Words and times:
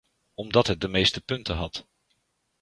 Omdat 0.33 0.67
het 0.67 0.81
de 0.81 0.87
meeste 0.87 1.21
punten 1.21 1.55
had. 1.55 1.85